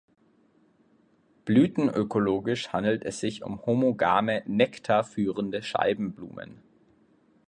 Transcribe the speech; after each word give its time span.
Blütenökologisch 1.45 2.69
handelt 2.69 3.05
es 3.05 3.19
sich 3.19 3.43
um 3.43 3.63
homogame 3.67 4.41
„Nektar 4.47 5.03
führende 5.03 5.61
Scheibenblumen“. 5.61 6.63